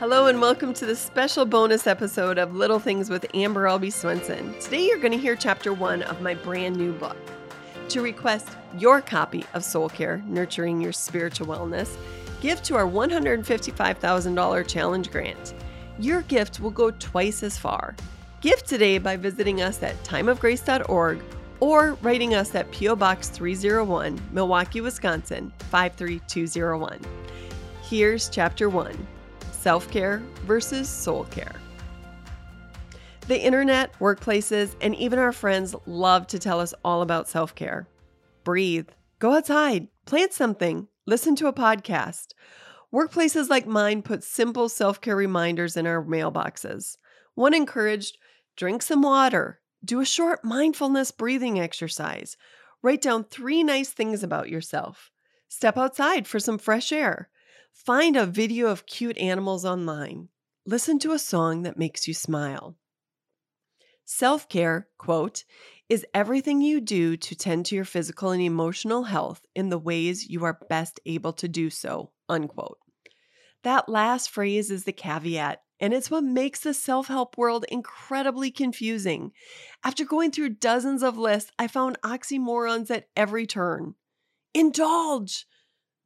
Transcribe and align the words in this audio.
Hello 0.00 0.28
and 0.28 0.40
welcome 0.40 0.72
to 0.72 0.86
the 0.86 0.96
special 0.96 1.44
bonus 1.44 1.86
episode 1.86 2.38
of 2.38 2.56
Little 2.56 2.78
Things 2.78 3.10
with 3.10 3.26
Amber 3.34 3.68
Albee 3.68 3.90
Swenson. 3.90 4.58
Today 4.58 4.86
you're 4.86 4.96
going 4.96 5.12
to 5.12 5.18
hear 5.18 5.36
chapter 5.36 5.74
one 5.74 6.02
of 6.04 6.22
my 6.22 6.32
brand 6.32 6.76
new 6.76 6.94
book. 6.94 7.18
To 7.90 8.00
request 8.00 8.48
your 8.78 9.02
copy 9.02 9.44
of 9.52 9.62
Soul 9.62 9.90
Care, 9.90 10.22
Nurturing 10.24 10.80
Your 10.80 10.92
Spiritual 10.92 11.48
Wellness, 11.48 11.98
give 12.40 12.62
to 12.62 12.76
our 12.76 12.86
$155,000 12.86 14.66
challenge 14.66 15.10
grant. 15.10 15.52
Your 15.98 16.22
gift 16.22 16.60
will 16.60 16.70
go 16.70 16.90
twice 16.92 17.42
as 17.42 17.58
far. 17.58 17.94
Give 18.40 18.62
today 18.62 18.96
by 18.96 19.18
visiting 19.18 19.60
us 19.60 19.82
at 19.82 20.02
timeofgrace.org 20.02 21.22
or 21.60 21.92
writing 22.00 22.32
us 22.32 22.54
at 22.54 22.70
P.O. 22.70 22.96
Box 22.96 23.28
301, 23.28 24.18
Milwaukee, 24.32 24.80
Wisconsin 24.80 25.52
53201. 25.70 26.98
Here's 27.82 28.30
chapter 28.30 28.70
one 28.70 29.06
self 29.60 29.90
care 29.90 30.22
versus 30.46 30.88
soul 30.88 31.24
care. 31.24 31.54
The 33.28 33.38
internet, 33.38 33.92
workplaces, 34.00 34.74
and 34.80 34.94
even 34.96 35.18
our 35.18 35.32
friends 35.32 35.74
love 35.86 36.26
to 36.28 36.38
tell 36.38 36.60
us 36.60 36.72
all 36.82 37.02
about 37.02 37.28
self 37.28 37.54
care. 37.54 37.86
Breathe, 38.42 38.88
go 39.18 39.34
outside, 39.34 39.88
plant 40.06 40.32
something, 40.32 40.88
listen 41.06 41.36
to 41.36 41.46
a 41.46 41.52
podcast. 41.52 42.28
Workplaces 42.92 43.50
like 43.50 43.66
mine 43.66 44.00
put 44.00 44.24
simple 44.24 44.70
self 44.70 45.00
care 45.00 45.14
reminders 45.14 45.76
in 45.76 45.86
our 45.86 46.02
mailboxes. 46.02 46.96
One 47.34 47.52
encouraged 47.52 48.16
drink 48.56 48.80
some 48.82 49.02
water, 49.02 49.60
do 49.84 50.00
a 50.00 50.06
short 50.06 50.42
mindfulness 50.42 51.10
breathing 51.10 51.60
exercise, 51.60 52.36
write 52.82 53.02
down 53.02 53.24
three 53.24 53.62
nice 53.62 53.90
things 53.90 54.22
about 54.22 54.48
yourself, 54.48 55.10
step 55.48 55.76
outside 55.76 56.26
for 56.26 56.40
some 56.40 56.58
fresh 56.58 56.92
air, 56.92 57.28
Find 57.72 58.16
a 58.16 58.26
video 58.26 58.68
of 58.68 58.86
cute 58.86 59.18
animals 59.18 59.64
online. 59.64 60.28
Listen 60.66 60.98
to 61.00 61.12
a 61.12 61.18
song 61.18 61.62
that 61.62 61.78
makes 61.78 62.06
you 62.06 62.14
smile. 62.14 62.76
Self 64.04 64.48
care, 64.48 64.88
quote, 64.98 65.44
is 65.88 66.04
everything 66.12 66.60
you 66.60 66.80
do 66.80 67.16
to 67.16 67.34
tend 67.34 67.66
to 67.66 67.74
your 67.74 67.84
physical 67.84 68.30
and 68.30 68.42
emotional 68.42 69.04
health 69.04 69.46
in 69.54 69.68
the 69.68 69.78
ways 69.78 70.28
you 70.28 70.44
are 70.44 70.60
best 70.68 71.00
able 71.06 71.32
to 71.34 71.48
do 71.48 71.70
so, 71.70 72.10
unquote. 72.28 72.78
That 73.62 73.88
last 73.88 74.30
phrase 74.30 74.70
is 74.70 74.84
the 74.84 74.92
caveat, 74.92 75.62
and 75.78 75.94
it's 75.94 76.10
what 76.10 76.24
makes 76.24 76.60
the 76.60 76.74
self 76.74 77.08
help 77.08 77.38
world 77.38 77.64
incredibly 77.68 78.50
confusing. 78.50 79.32
After 79.84 80.04
going 80.04 80.30
through 80.30 80.50
dozens 80.50 81.02
of 81.02 81.16
lists, 81.16 81.50
I 81.58 81.66
found 81.66 81.98
oxymorons 82.02 82.90
at 82.90 83.08
every 83.16 83.46
turn. 83.46 83.94
Indulge! 84.54 85.46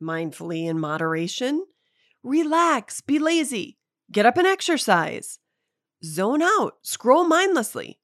Mindfully 0.03 0.67
in 0.67 0.79
moderation. 0.79 1.65
Relax, 2.23 3.01
be 3.01 3.19
lazy, 3.19 3.79
get 4.11 4.27
up 4.27 4.37
and 4.37 4.47
exercise. 4.47 5.39
Zone 6.05 6.43
out, 6.43 6.75
scroll 6.83 7.25
mindlessly. 7.25 7.99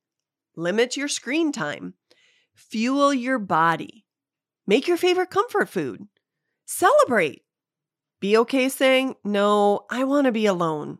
Limit 0.57 0.97
your 0.97 1.09
screen 1.09 1.53
time. 1.53 1.95
Fuel 2.55 3.15
your 3.15 3.39
body. 3.39 4.05
Make 4.67 4.87
your 4.87 4.97
favorite 4.97 5.31
comfort 5.31 5.69
food. 5.69 6.07
Celebrate. 6.67 7.43
Be 8.21 8.37
okay 8.37 8.69
saying, 8.69 9.17
No, 9.25 9.87
I 9.91 10.05
want 10.05 10.27
to 10.27 10.33
be 10.33 10.47
alone. 10.47 10.99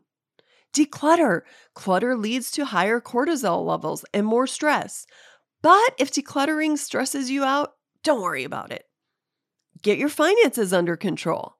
Declutter. 0.73 1.41
Clutter 1.73 2.17
leads 2.17 2.51
to 2.51 2.65
higher 2.65 2.99
cortisol 2.99 3.65
levels 3.65 4.03
and 4.13 4.25
more 4.25 4.47
stress. 4.47 5.05
But 5.61 5.93
if 5.99 6.11
decluttering 6.11 6.77
stresses 6.77 7.29
you 7.29 7.43
out, 7.43 7.73
don't 8.03 8.21
worry 8.21 8.43
about 8.43 8.71
it. 8.71 8.85
Get 9.81 9.97
your 9.97 10.09
finances 10.09 10.73
under 10.73 10.95
control. 10.95 11.55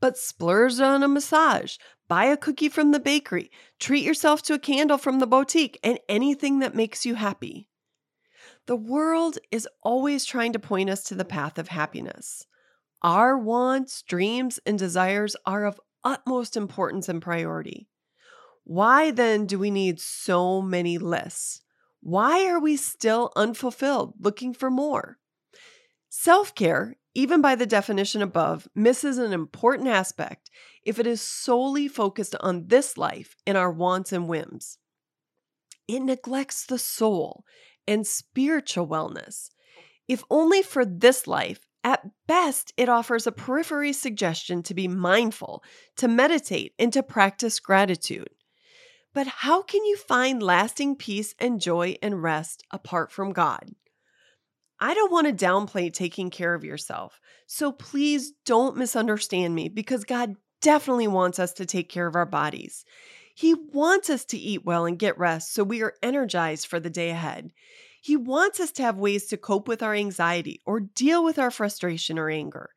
But 0.00 0.18
splurge 0.18 0.78
on 0.80 1.02
a 1.02 1.08
massage, 1.08 1.76
buy 2.08 2.26
a 2.26 2.36
cookie 2.36 2.68
from 2.68 2.92
the 2.92 3.00
bakery, 3.00 3.50
treat 3.78 4.04
yourself 4.04 4.42
to 4.42 4.54
a 4.54 4.58
candle 4.58 4.98
from 4.98 5.20
the 5.20 5.26
boutique, 5.26 5.78
and 5.82 5.98
anything 6.08 6.58
that 6.58 6.74
makes 6.74 7.06
you 7.06 7.14
happy. 7.14 7.68
The 8.66 8.76
world 8.76 9.38
is 9.50 9.68
always 9.82 10.24
trying 10.24 10.52
to 10.52 10.58
point 10.58 10.90
us 10.90 11.02
to 11.04 11.14
the 11.14 11.24
path 11.24 11.58
of 11.58 11.68
happiness. 11.68 12.46
Our 13.02 13.38
wants, 13.38 14.02
dreams, 14.02 14.58
and 14.66 14.78
desires 14.78 15.36
are 15.46 15.64
of 15.64 15.80
utmost 16.04 16.56
importance 16.56 17.08
and 17.08 17.22
priority. 17.22 17.88
Why 18.64 19.12
then 19.12 19.46
do 19.46 19.58
we 19.58 19.70
need 19.70 20.00
so 20.00 20.60
many 20.60 20.98
lists? 20.98 21.62
Why 22.00 22.46
are 22.46 22.60
we 22.60 22.76
still 22.76 23.32
unfulfilled, 23.36 24.14
looking 24.20 24.52
for 24.52 24.70
more? 24.70 25.18
Self 26.08 26.54
care 26.54 26.96
even 27.16 27.40
by 27.40 27.54
the 27.54 27.64
definition 27.64 28.20
above, 28.20 28.68
misses 28.74 29.16
an 29.16 29.32
important 29.32 29.88
aspect 29.88 30.50
if 30.82 30.98
it 30.98 31.06
is 31.06 31.22
solely 31.22 31.88
focused 31.88 32.36
on 32.40 32.66
this 32.66 32.98
life 32.98 33.34
and 33.46 33.56
our 33.56 33.70
wants 33.70 34.12
and 34.12 34.28
whims. 34.28 34.76
It 35.88 36.00
neglects 36.00 36.66
the 36.66 36.78
soul 36.78 37.46
and 37.88 38.06
spiritual 38.06 38.86
wellness. 38.86 39.48
If 40.06 40.24
only 40.28 40.60
for 40.60 40.84
this 40.84 41.26
life, 41.26 41.60
at 41.82 42.04
best, 42.26 42.74
it 42.76 42.90
offers 42.90 43.26
a 43.26 43.32
periphery 43.32 43.94
suggestion 43.94 44.62
to 44.64 44.74
be 44.74 44.86
mindful, 44.86 45.64
to 45.96 46.08
meditate, 46.08 46.74
and 46.78 46.92
to 46.92 47.02
practice 47.02 47.60
gratitude. 47.60 48.28
But 49.14 49.26
how 49.26 49.62
can 49.62 49.86
you 49.86 49.96
find 49.96 50.42
lasting 50.42 50.96
peace 50.96 51.34
and 51.38 51.62
joy 51.62 51.96
and 52.02 52.22
rest 52.22 52.62
apart 52.70 53.10
from 53.10 53.32
God? 53.32 53.70
I 54.78 54.94
don't 54.94 55.12
want 55.12 55.26
to 55.26 55.44
downplay 55.44 55.92
taking 55.92 56.30
care 56.30 56.54
of 56.54 56.64
yourself. 56.64 57.20
So 57.46 57.72
please 57.72 58.32
don't 58.44 58.76
misunderstand 58.76 59.54
me 59.54 59.68
because 59.68 60.04
God 60.04 60.36
definitely 60.60 61.08
wants 61.08 61.38
us 61.38 61.52
to 61.54 61.66
take 61.66 61.88
care 61.88 62.06
of 62.06 62.16
our 62.16 62.26
bodies. 62.26 62.84
He 63.34 63.54
wants 63.54 64.10
us 64.10 64.24
to 64.26 64.38
eat 64.38 64.64
well 64.64 64.86
and 64.86 64.98
get 64.98 65.18
rest 65.18 65.52
so 65.52 65.62
we 65.62 65.82
are 65.82 65.94
energized 66.02 66.66
for 66.66 66.80
the 66.80 66.90
day 66.90 67.10
ahead. 67.10 67.52
He 68.00 68.16
wants 68.16 68.60
us 68.60 68.70
to 68.72 68.82
have 68.82 68.98
ways 68.98 69.26
to 69.26 69.36
cope 69.36 69.68
with 69.68 69.82
our 69.82 69.94
anxiety 69.94 70.62
or 70.64 70.80
deal 70.80 71.24
with 71.24 71.38
our 71.38 71.50
frustration 71.50 72.18
or 72.18 72.30
anger. 72.30 72.70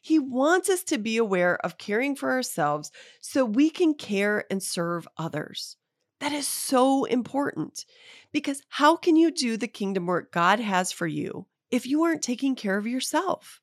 He 0.00 0.18
wants 0.18 0.68
us 0.68 0.82
to 0.84 0.98
be 0.98 1.16
aware 1.16 1.64
of 1.64 1.78
caring 1.78 2.16
for 2.16 2.32
ourselves 2.32 2.90
so 3.20 3.44
we 3.44 3.70
can 3.70 3.94
care 3.94 4.44
and 4.50 4.62
serve 4.62 5.06
others. 5.16 5.76
That 6.22 6.32
is 6.32 6.46
so 6.46 7.02
important 7.04 7.84
because 8.30 8.62
how 8.68 8.94
can 8.94 9.16
you 9.16 9.32
do 9.32 9.56
the 9.56 9.66
kingdom 9.66 10.06
work 10.06 10.30
God 10.30 10.60
has 10.60 10.92
for 10.92 11.08
you 11.08 11.46
if 11.68 11.84
you 11.84 12.04
aren't 12.04 12.22
taking 12.22 12.54
care 12.54 12.76
of 12.76 12.86
yourself? 12.86 13.60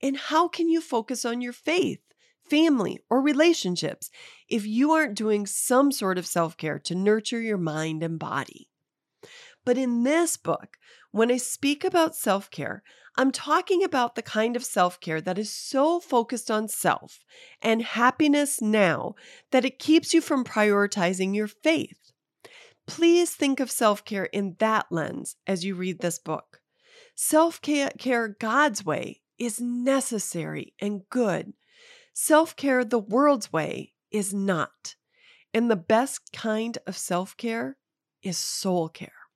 And 0.00 0.16
how 0.16 0.48
can 0.48 0.70
you 0.70 0.80
focus 0.80 1.26
on 1.26 1.42
your 1.42 1.52
faith, 1.52 2.00
family, 2.48 2.98
or 3.10 3.20
relationships 3.20 4.10
if 4.48 4.64
you 4.64 4.92
aren't 4.92 5.18
doing 5.18 5.44
some 5.44 5.92
sort 5.92 6.16
of 6.16 6.26
self 6.26 6.56
care 6.56 6.78
to 6.78 6.94
nurture 6.94 7.42
your 7.42 7.58
mind 7.58 8.02
and 8.02 8.18
body? 8.18 8.70
But 9.66 9.76
in 9.76 10.02
this 10.02 10.38
book, 10.38 10.78
when 11.10 11.30
I 11.30 11.36
speak 11.36 11.84
about 11.84 12.16
self 12.16 12.50
care, 12.50 12.82
I'm 13.18 13.32
talking 13.32 13.82
about 13.82 14.14
the 14.14 14.22
kind 14.22 14.54
of 14.54 14.64
self 14.64 15.00
care 15.00 15.20
that 15.20 15.38
is 15.38 15.52
so 15.52 15.98
focused 15.98 16.52
on 16.52 16.68
self 16.68 17.24
and 17.60 17.82
happiness 17.82 18.62
now 18.62 19.16
that 19.50 19.64
it 19.64 19.80
keeps 19.80 20.14
you 20.14 20.20
from 20.20 20.44
prioritizing 20.44 21.34
your 21.34 21.48
faith. 21.48 22.12
Please 22.86 23.34
think 23.34 23.58
of 23.58 23.72
self 23.72 24.04
care 24.04 24.26
in 24.26 24.54
that 24.60 24.86
lens 24.92 25.34
as 25.48 25.64
you 25.64 25.74
read 25.74 25.98
this 25.98 26.20
book. 26.20 26.60
Self 27.16 27.60
care 27.60 28.36
God's 28.38 28.84
way 28.84 29.20
is 29.36 29.60
necessary 29.60 30.74
and 30.80 31.02
good. 31.10 31.54
Self 32.14 32.54
care 32.54 32.84
the 32.84 33.00
world's 33.00 33.52
way 33.52 33.94
is 34.12 34.32
not. 34.32 34.94
And 35.52 35.68
the 35.68 35.74
best 35.74 36.32
kind 36.32 36.78
of 36.86 36.96
self 36.96 37.36
care 37.36 37.78
is 38.22 38.38
soul 38.38 38.88
care. 38.88 39.27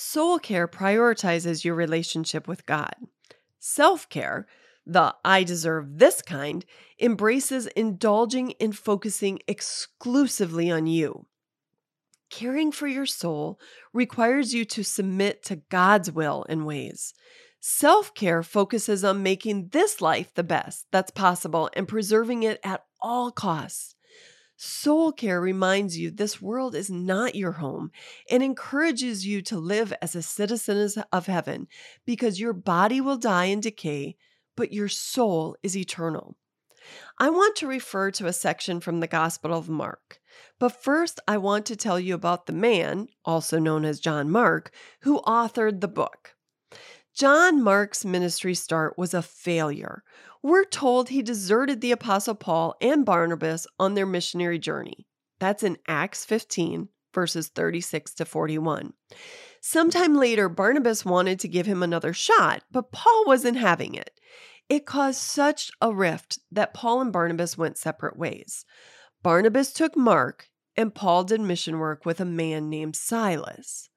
Soul 0.00 0.38
care 0.38 0.68
prioritizes 0.68 1.64
your 1.64 1.74
relationship 1.74 2.46
with 2.46 2.66
God. 2.66 2.94
Self 3.58 4.08
care, 4.08 4.46
the 4.86 5.16
I 5.24 5.42
deserve 5.42 5.98
this 5.98 6.22
kind, 6.22 6.64
embraces 7.00 7.66
indulging 7.66 8.54
and 8.60 8.78
focusing 8.78 9.40
exclusively 9.48 10.70
on 10.70 10.86
you. 10.86 11.26
Caring 12.30 12.70
for 12.70 12.86
your 12.86 13.06
soul 13.06 13.58
requires 13.92 14.54
you 14.54 14.64
to 14.66 14.84
submit 14.84 15.42
to 15.46 15.62
God's 15.68 16.12
will 16.12 16.46
and 16.48 16.64
ways. 16.64 17.12
Self 17.58 18.14
care 18.14 18.44
focuses 18.44 19.02
on 19.02 19.24
making 19.24 19.70
this 19.72 20.00
life 20.00 20.32
the 20.32 20.44
best 20.44 20.86
that's 20.92 21.10
possible 21.10 21.70
and 21.72 21.88
preserving 21.88 22.44
it 22.44 22.60
at 22.62 22.84
all 23.02 23.32
costs. 23.32 23.96
Soul 24.60 25.12
care 25.12 25.40
reminds 25.40 25.96
you 25.96 26.10
this 26.10 26.42
world 26.42 26.74
is 26.74 26.90
not 26.90 27.36
your 27.36 27.52
home 27.52 27.92
and 28.28 28.42
encourages 28.42 29.24
you 29.24 29.40
to 29.42 29.56
live 29.56 29.92
as 30.02 30.16
a 30.16 30.22
citizen 30.22 31.04
of 31.12 31.26
heaven 31.26 31.68
because 32.04 32.40
your 32.40 32.52
body 32.52 33.00
will 33.00 33.18
die 33.18 33.44
and 33.44 33.62
decay, 33.62 34.16
but 34.56 34.72
your 34.72 34.88
soul 34.88 35.56
is 35.62 35.76
eternal. 35.76 36.34
I 37.20 37.30
want 37.30 37.54
to 37.56 37.68
refer 37.68 38.10
to 38.10 38.26
a 38.26 38.32
section 38.32 38.80
from 38.80 38.98
the 38.98 39.06
Gospel 39.06 39.54
of 39.54 39.68
Mark. 39.68 40.18
But 40.58 40.70
first, 40.70 41.20
I 41.28 41.38
want 41.38 41.64
to 41.66 41.76
tell 41.76 42.00
you 42.00 42.16
about 42.16 42.46
the 42.46 42.52
man, 42.52 43.06
also 43.24 43.60
known 43.60 43.84
as 43.84 44.00
John 44.00 44.28
Mark, 44.28 44.72
who 45.02 45.20
authored 45.20 45.80
the 45.80 45.86
book. 45.86 46.34
John 47.14 47.62
Mark's 47.62 48.04
ministry 48.04 48.54
start 48.54 48.98
was 48.98 49.14
a 49.14 49.22
failure. 49.22 50.02
We're 50.42 50.64
told 50.64 51.08
he 51.08 51.22
deserted 51.22 51.80
the 51.80 51.92
Apostle 51.92 52.34
Paul 52.34 52.76
and 52.80 53.04
Barnabas 53.04 53.66
on 53.78 53.94
their 53.94 54.06
missionary 54.06 54.58
journey. 54.58 55.06
That's 55.40 55.62
in 55.62 55.78
Acts 55.86 56.24
15, 56.24 56.88
verses 57.12 57.48
36 57.48 58.14
to 58.14 58.24
41. 58.24 58.92
Sometime 59.60 60.14
later, 60.14 60.48
Barnabas 60.48 61.04
wanted 61.04 61.40
to 61.40 61.48
give 61.48 61.66
him 61.66 61.82
another 61.82 62.12
shot, 62.12 62.62
but 62.70 62.92
Paul 62.92 63.24
wasn't 63.26 63.58
having 63.58 63.94
it. 63.94 64.10
It 64.68 64.86
caused 64.86 65.20
such 65.20 65.70
a 65.80 65.92
rift 65.92 66.38
that 66.52 66.74
Paul 66.74 67.00
and 67.00 67.12
Barnabas 67.12 67.58
went 67.58 67.78
separate 67.78 68.16
ways. 68.16 68.64
Barnabas 69.22 69.72
took 69.72 69.96
Mark, 69.96 70.48
and 70.76 70.94
Paul 70.94 71.24
did 71.24 71.40
mission 71.40 71.78
work 71.78 72.04
with 72.06 72.20
a 72.20 72.24
man 72.24 72.68
named 72.68 72.94
Silas. 72.94 73.88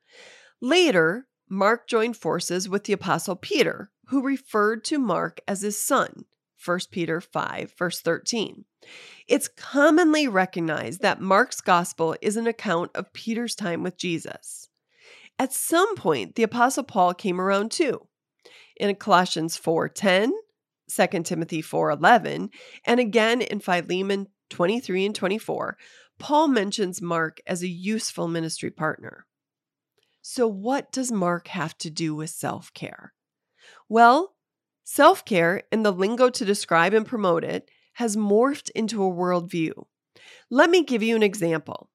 Later, 0.61 1.27
Mark 1.49 1.87
joined 1.87 2.17
forces 2.17 2.69
with 2.69 2.85
the 2.85 2.93
apostle 2.93 3.35
Peter, 3.35 3.91
who 4.07 4.21
referred 4.21 4.83
to 4.85 4.97
Mark 4.97 5.41
as 5.47 5.61
his 5.61 5.77
son. 5.77 6.25
1 6.63 6.79
Peter 6.91 7.21
5, 7.21 7.73
verse 7.77 8.01
13. 8.01 8.65
It's 9.27 9.47
commonly 9.47 10.27
recognized 10.27 11.01
that 11.01 11.21
Mark's 11.21 11.61
gospel 11.61 12.15
is 12.21 12.37
an 12.37 12.47
account 12.47 12.91
of 12.95 13.13
Peter's 13.13 13.55
time 13.55 13.83
with 13.83 13.97
Jesus. 13.97 14.69
At 15.39 15.53
some 15.53 15.95
point, 15.95 16.35
the 16.35 16.43
apostle 16.43 16.83
Paul 16.83 17.13
came 17.13 17.41
around 17.41 17.71
too. 17.71 18.07
In 18.75 18.93
Colossians 18.95 19.57
4:10, 19.57 20.31
2 20.87 21.23
Timothy 21.23 21.61
4:11, 21.61 22.49
and 22.85 22.99
again 22.99 23.41
in 23.41 23.59
Philemon 23.59 24.27
23 24.49 25.05
and 25.05 25.15
24, 25.15 25.77
Paul 26.19 26.47
mentions 26.49 27.01
Mark 27.01 27.39
as 27.47 27.63
a 27.63 27.67
useful 27.67 28.27
ministry 28.27 28.69
partner. 28.69 29.25
So, 30.21 30.47
what 30.47 30.91
does 30.91 31.11
Mark 31.11 31.47
have 31.47 31.77
to 31.79 31.89
do 31.89 32.13
with 32.13 32.29
self 32.29 32.71
care? 32.73 33.13
Well, 33.89 34.30
self 34.83 35.25
care, 35.25 35.63
in 35.71 35.83
the 35.83 35.91
lingo 35.91 36.29
to 36.29 36.45
describe 36.45 36.93
and 36.93 37.05
promote 37.05 37.43
it, 37.43 37.69
has 37.93 38.15
morphed 38.15 38.69
into 38.71 39.03
a 39.03 39.11
worldview. 39.11 39.71
Let 40.49 40.69
me 40.69 40.83
give 40.83 41.03
you 41.03 41.15
an 41.15 41.23
example. 41.23 41.89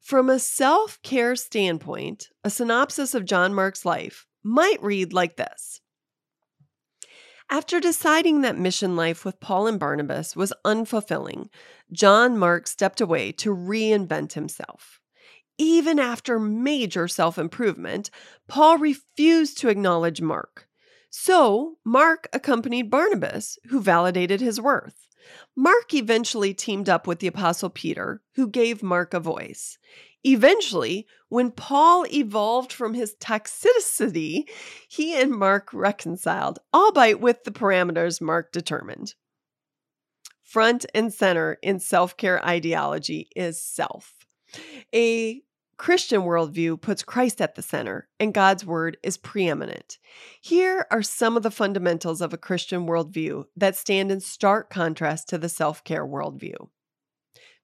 From 0.00 0.30
a 0.30 0.38
self 0.38 1.00
care 1.02 1.34
standpoint, 1.34 2.28
a 2.44 2.50
synopsis 2.50 3.14
of 3.14 3.24
John 3.24 3.52
Mark's 3.54 3.84
life 3.84 4.26
might 4.42 4.82
read 4.82 5.12
like 5.12 5.36
this 5.36 5.80
After 7.50 7.80
deciding 7.80 8.42
that 8.42 8.56
mission 8.56 8.94
life 8.94 9.24
with 9.24 9.40
Paul 9.40 9.66
and 9.66 9.80
Barnabas 9.80 10.36
was 10.36 10.52
unfulfilling, 10.64 11.48
John 11.90 12.38
Mark 12.38 12.66
stepped 12.66 13.00
away 13.00 13.32
to 13.32 13.54
reinvent 13.54 14.34
himself. 14.34 15.00
Even 15.58 15.98
after 15.98 16.38
major 16.38 17.08
self 17.08 17.38
improvement, 17.38 18.10
Paul 18.46 18.78
refused 18.78 19.58
to 19.58 19.68
acknowledge 19.68 20.20
Mark. 20.20 20.68
So, 21.18 21.78
Mark 21.82 22.28
accompanied 22.34 22.90
Barnabas, 22.90 23.58
who 23.70 23.80
validated 23.80 24.42
his 24.42 24.60
worth. 24.60 25.08
Mark 25.56 25.94
eventually 25.94 26.52
teamed 26.52 26.90
up 26.90 27.06
with 27.06 27.20
the 27.20 27.26
Apostle 27.26 27.70
Peter, 27.70 28.20
who 28.34 28.46
gave 28.46 28.82
Mark 28.82 29.14
a 29.14 29.18
voice. 29.18 29.78
Eventually, 30.24 31.06
when 31.30 31.52
Paul 31.52 32.04
evolved 32.12 32.70
from 32.70 32.92
his 32.92 33.16
toxicity, 33.18 34.42
he 34.88 35.18
and 35.18 35.32
Mark 35.32 35.72
reconciled, 35.72 36.58
albeit 36.74 37.18
with 37.18 37.44
the 37.44 37.50
parameters 37.50 38.20
Mark 38.20 38.52
determined. 38.52 39.14
Front 40.42 40.84
and 40.94 41.14
center 41.14 41.56
in 41.62 41.80
self 41.80 42.18
care 42.18 42.44
ideology 42.44 43.30
is 43.34 43.60
self. 43.60 44.12
A 44.94 45.42
Christian 45.78 46.22
worldview 46.22 46.80
puts 46.80 47.02
Christ 47.02 47.40
at 47.40 47.54
the 47.54 47.62
center, 47.62 48.08
and 48.18 48.32
God's 48.32 48.64
word 48.64 48.96
is 49.02 49.18
preeminent. 49.18 49.98
Here 50.40 50.86
are 50.90 51.02
some 51.02 51.36
of 51.36 51.42
the 51.42 51.50
fundamentals 51.50 52.22
of 52.22 52.32
a 52.32 52.38
Christian 52.38 52.86
worldview 52.86 53.44
that 53.56 53.76
stand 53.76 54.10
in 54.10 54.20
stark 54.20 54.70
contrast 54.70 55.28
to 55.28 55.38
the 55.38 55.50
self 55.50 55.84
care 55.84 56.06
worldview. 56.06 56.68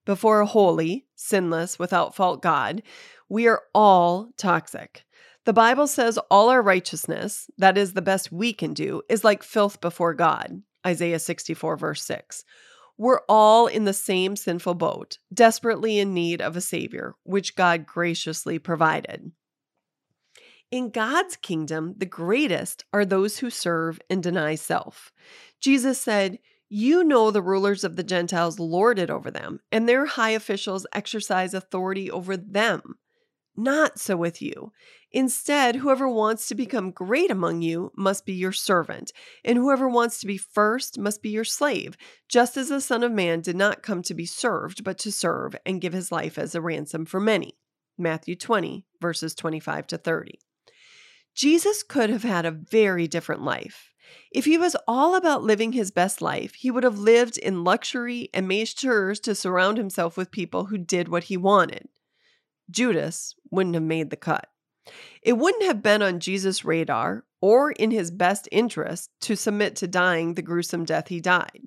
Before 0.05 0.41
a 0.41 0.45
holy, 0.45 1.05
sinless, 1.15 1.79
without 1.79 2.15
fault 2.15 2.41
God, 2.41 2.83
we 3.29 3.47
are 3.47 3.63
all 3.73 4.29
toxic. 4.37 5.05
The 5.45 5.53
Bible 5.53 5.87
says 5.87 6.19
all 6.29 6.49
our 6.49 6.61
righteousness, 6.61 7.49
that 7.57 7.77
is 7.77 7.93
the 7.93 8.01
best 8.01 8.31
we 8.31 8.53
can 8.53 8.73
do, 8.73 9.01
is 9.09 9.23
like 9.23 9.43
filth 9.43 9.81
before 9.81 10.13
God. 10.13 10.61
Isaiah 10.85 11.19
64, 11.19 11.77
verse 11.77 12.03
6. 12.03 12.43
We're 12.97 13.21
all 13.27 13.67
in 13.67 13.85
the 13.85 13.93
same 13.93 14.35
sinful 14.35 14.75
boat, 14.75 15.17
desperately 15.33 15.99
in 15.99 16.13
need 16.13 16.41
of 16.41 16.55
a 16.55 16.61
Savior, 16.61 17.15
which 17.23 17.55
God 17.55 17.85
graciously 17.85 18.59
provided. 18.59 19.31
In 20.73 20.89
God's 20.89 21.35
kingdom, 21.35 21.93
the 21.97 22.05
greatest 22.05 22.85
are 22.91 23.05
those 23.05 23.37
who 23.37 23.49
serve 23.49 23.99
and 24.09 24.23
deny 24.23 24.55
self. 24.55 25.11
Jesus 25.59 25.99
said, 25.99 26.39
You 26.67 27.03
know 27.03 27.29
the 27.29 27.43
rulers 27.43 27.83
of 27.83 27.95
the 27.95 28.03
Gentiles 28.03 28.57
lord 28.59 28.97
it 28.97 29.11
over 29.11 29.29
them, 29.29 29.59
and 29.71 29.87
their 29.87 30.05
high 30.05 30.31
officials 30.31 30.87
exercise 30.93 31.53
authority 31.53 32.09
over 32.09 32.35
them. 32.35 32.97
Not 33.55 33.99
so 33.99 34.17
with 34.17 34.41
you. 34.41 34.71
Instead, 35.11 35.75
whoever 35.75 36.09
wants 36.09 36.47
to 36.47 36.55
become 36.55 36.89
great 36.89 37.29
among 37.29 37.61
you 37.61 37.91
must 37.95 38.25
be 38.25 38.33
your 38.33 38.51
servant, 38.51 39.11
and 39.45 39.57
whoever 39.57 39.87
wants 39.87 40.19
to 40.19 40.27
be 40.27 40.37
first 40.37 40.97
must 40.97 41.21
be 41.21 41.29
your 41.29 41.43
slave, 41.43 41.95
just 42.27 42.57
as 42.57 42.69
the 42.69 42.81
Son 42.81 43.03
of 43.03 43.11
Man 43.11 43.41
did 43.41 43.55
not 43.55 43.83
come 43.83 44.01
to 44.03 44.15
be 44.15 44.25
served, 44.25 44.83
but 44.83 44.97
to 44.99 45.11
serve 45.11 45.55
and 45.67 45.81
give 45.81 45.93
his 45.93 46.11
life 46.11 46.39
as 46.39 46.55
a 46.55 46.61
ransom 46.61 47.05
for 47.05 47.19
many. 47.19 47.55
Matthew 47.95 48.35
20, 48.35 48.85
verses 48.99 49.35
25 49.35 49.85
to 49.87 49.97
30. 49.99 50.39
Jesus 51.35 51.83
could 51.83 52.09
have 52.09 52.23
had 52.23 52.45
a 52.45 52.51
very 52.51 53.07
different 53.07 53.43
life. 53.43 53.91
If 54.31 54.45
he 54.45 54.57
was 54.57 54.75
all 54.87 55.15
about 55.15 55.43
living 55.43 55.73
his 55.73 55.91
best 55.91 56.21
life, 56.21 56.55
he 56.55 56.71
would 56.71 56.83
have 56.83 56.97
lived 56.97 57.37
in 57.37 57.63
luxury 57.63 58.29
and 58.33 58.47
made 58.47 58.67
sure 58.67 59.13
to 59.13 59.35
surround 59.35 59.77
himself 59.77 60.17
with 60.17 60.31
people 60.31 60.65
who 60.65 60.77
did 60.77 61.07
what 61.07 61.25
he 61.25 61.37
wanted. 61.37 61.87
Judas 62.69 63.35
wouldn't 63.51 63.75
have 63.75 63.83
made 63.83 64.09
the 64.09 64.15
cut. 64.15 64.47
It 65.21 65.33
wouldn't 65.33 65.63
have 65.63 65.81
been 65.81 66.01
on 66.01 66.19
Jesus' 66.19 66.65
radar 66.65 67.25
or 67.41 67.71
in 67.71 67.91
his 67.91 68.11
best 68.11 68.49
interest 68.51 69.09
to 69.21 69.35
submit 69.35 69.75
to 69.77 69.87
dying 69.87 70.33
the 70.33 70.41
gruesome 70.41 70.85
death 70.85 71.07
he 71.07 71.19
died. 71.19 71.61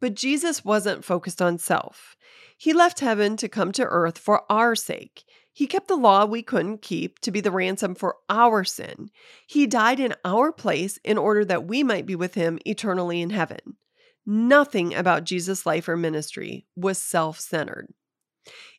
But 0.00 0.14
Jesus 0.14 0.64
wasn't 0.64 1.04
focused 1.04 1.40
on 1.40 1.58
self. 1.58 2.16
He 2.56 2.72
left 2.72 3.00
heaven 3.00 3.36
to 3.38 3.48
come 3.48 3.72
to 3.72 3.84
earth 3.84 4.18
for 4.18 4.42
our 4.50 4.74
sake. 4.74 5.24
He 5.52 5.66
kept 5.66 5.88
the 5.88 5.96
law 5.96 6.24
we 6.24 6.42
couldn't 6.42 6.82
keep 6.82 7.18
to 7.20 7.30
be 7.30 7.40
the 7.40 7.50
ransom 7.50 7.94
for 7.94 8.16
our 8.28 8.64
sin. 8.64 9.10
He 9.46 9.66
died 9.66 10.00
in 10.00 10.14
our 10.24 10.50
place 10.50 10.98
in 11.04 11.18
order 11.18 11.44
that 11.44 11.66
we 11.66 11.82
might 11.82 12.06
be 12.06 12.16
with 12.16 12.34
him 12.34 12.58
eternally 12.64 13.20
in 13.20 13.30
heaven. 13.30 13.76
Nothing 14.24 14.94
about 14.94 15.24
Jesus' 15.24 15.66
life 15.66 15.88
or 15.88 15.96
ministry 15.96 16.66
was 16.74 17.00
self 17.00 17.38
centered. 17.38 17.92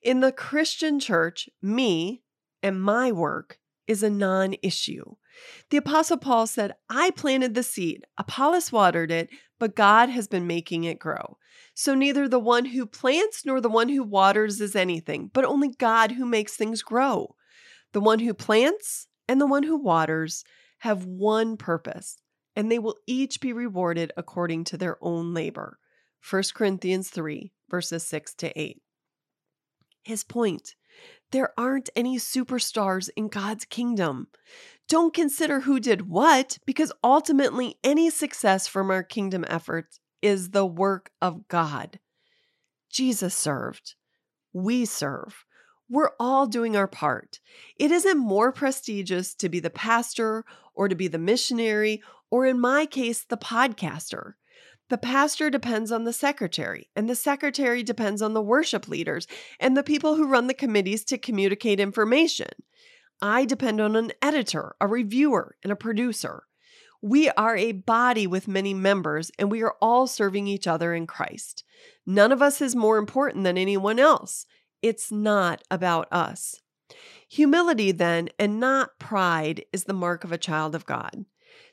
In 0.02 0.20
the 0.20 0.32
Christian 0.32 1.00
church, 1.00 1.50
me 1.62 2.24
and 2.62 2.82
my 2.82 3.12
work 3.12 3.60
is 3.88 4.04
a 4.04 4.10
non 4.10 4.56
issue. 4.62 5.04
The 5.70 5.78
Apostle 5.78 6.18
Paul 6.18 6.48
said, 6.48 6.74
I 6.90 7.12
planted 7.12 7.54
the 7.54 7.64
seed, 7.64 8.06
Apollos 8.18 8.72
watered 8.72 9.12
it, 9.12 9.30
but 9.60 9.76
God 9.76 10.10
has 10.10 10.28
been 10.28 10.46
making 10.46 10.84
it 10.84 11.00
grow. 11.00 11.38
So 11.74 11.96
neither 11.96 12.28
the 12.28 12.40
one 12.40 12.66
who 12.66 12.86
plants 12.86 13.46
nor 13.46 13.60
the 13.60 13.70
one 13.70 13.90
who 13.90 14.04
waters 14.04 14.62
is 14.62 14.76
anything, 14.76 15.32
but 15.34 15.46
only 15.46 15.70
God 15.70 16.12
who 16.12 16.26
makes 16.26 16.56
things 16.56 16.82
grow. 16.82 17.36
The 17.94 18.02
one 18.02 18.20
who 18.20 18.34
plants 18.34 19.08
and 19.28 19.42
the 19.42 19.48
one 19.48 19.64
who 19.64 19.78
waters 19.78 20.44
have 20.80 21.06
one 21.06 21.58
purpose, 21.58 22.18
and 22.56 22.72
they 22.72 22.80
will 22.80 22.98
each 23.08 23.42
be 23.42 23.54
rewarded 23.54 24.12
according 24.18 24.66
to 24.66 24.78
their 24.78 24.98
own 25.02 25.34
labor. 25.34 25.80
1 26.30 26.44
Corinthians 26.54 27.10
3, 27.10 27.52
verses 27.70 28.06
6 28.06 28.34
to 28.36 28.60
8 28.60 28.83
his 30.04 30.24
point. 30.24 30.76
There 31.32 31.54
aren't 31.58 31.90
any 31.96 32.18
superstars 32.18 33.10
in 33.16 33.28
God's 33.28 33.66
kingdom. 33.66 34.28
Don't 34.88 35.14
consider 35.14 35.62
who 35.62 35.80
did 35.80 36.08
what, 36.08 36.60
because 36.66 36.92
ultimately, 37.04 37.78
any 37.84 38.10
success 38.10 38.68
from 38.68 38.92
our 38.92 39.02
kingdom 39.02 39.44
efforts 39.48 40.00
is 40.22 40.52
the 40.52 40.66
work 40.66 41.12
of 41.22 41.48
God. 41.48 42.00
Jesus 42.92 43.34
served. 43.34 43.96
We 44.54 44.86
serve. 44.86 45.46
We're 45.90 46.12
all 46.20 46.48
doing 46.48 46.76
our 46.76 46.88
part. 46.88 47.40
It 47.78 47.92
isn't 47.92 48.18
more 48.18 48.52
prestigious 48.52 49.34
to 49.36 49.50
be 49.50 49.60
the 49.60 49.70
pastor 49.70 50.46
or 50.76 50.88
to 50.88 50.96
be 50.96 51.08
the 51.08 51.18
missionary, 51.18 52.02
or 52.30 52.46
in 52.46 52.60
my 52.60 52.86
case, 52.86 53.26
the 53.26 53.38
podcaster. 53.38 54.34
The 54.94 55.00
pastor 55.00 55.50
depends 55.50 55.92
on 55.92 56.04
the 56.04 56.14
secretary, 56.14 56.88
and 56.96 57.10
the 57.10 57.16
secretary 57.16 57.82
depends 57.82 58.22
on 58.22 58.36
the 58.36 58.44
worship 58.44 58.88
leaders 58.88 59.26
and 59.60 59.76
the 59.76 59.82
people 59.82 60.14
who 60.14 60.28
run 60.28 60.46
the 60.46 60.54
committees 60.54 61.04
to 61.06 61.18
communicate 61.18 61.80
information. 61.80 62.50
I 63.20 63.46
depend 63.46 63.82
on 63.82 63.96
an 63.96 64.12
editor, 64.22 64.76
a 64.80 64.86
reviewer, 64.86 65.56
and 65.64 65.72
a 65.72 65.76
producer. 65.76 66.44
We 67.02 67.32
are 67.32 67.58
a 67.58 67.72
body 67.72 68.28
with 68.28 68.48
many 68.48 68.76
members, 68.76 69.32
and 69.40 69.50
we 69.50 69.64
are 69.64 69.74
all 69.82 70.06
serving 70.06 70.46
each 70.46 70.68
other 70.68 70.94
in 70.94 71.08
Christ. 71.08 71.64
None 72.06 72.32
of 72.32 72.44
us 72.44 72.62
is 72.62 72.76
more 72.76 73.00
important 73.00 73.46
than 73.46 73.58
anyone 73.58 73.98
else. 73.98 74.46
It's 74.84 75.12
not 75.12 75.64
about 75.72 76.08
us. 76.12 76.62
Humility, 77.30 77.94
then, 77.94 78.30
and 78.38 78.60
not 78.60 79.00
pride, 79.00 79.66
is 79.74 79.86
the 79.86 79.94
mark 79.94 80.24
of 80.24 80.32
a 80.32 80.38
child 80.38 80.76
of 80.76 80.86
God. 80.86 81.26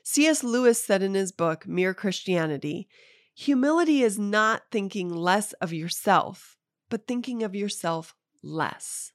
C.S. 0.03 0.43
Lewis 0.43 0.83
said 0.83 1.03
in 1.03 1.13
his 1.13 1.31
book, 1.31 1.67
Mere 1.67 1.93
Christianity, 1.93 2.87
humility 3.33 4.01
is 4.01 4.19
not 4.19 4.63
thinking 4.71 5.13
less 5.13 5.53
of 5.53 5.73
yourself, 5.73 6.57
but 6.89 7.07
thinking 7.07 7.43
of 7.43 7.55
yourself 7.55 8.15
less. 8.43 9.11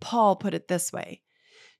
Paul 0.00 0.36
put 0.36 0.54
it 0.54 0.68
this 0.68 0.92
way 0.92 1.20